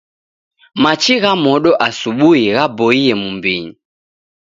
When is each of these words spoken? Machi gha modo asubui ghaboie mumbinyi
Machi 0.81 1.15
gha 1.23 1.33
modo 1.43 1.71
asubui 1.87 2.41
ghaboie 2.55 3.13
mumbinyi 3.21 3.71